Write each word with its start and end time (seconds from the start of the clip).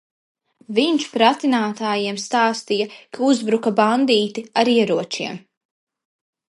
Viņš 0.77 1.03
pratinātājiem 1.15 2.17
stāstīja, 2.23 2.89
ka 3.17 3.25
uzbruka 3.29 3.77
bandīti 3.83 4.47
ar 4.63 4.77
ieročiem. 4.79 5.43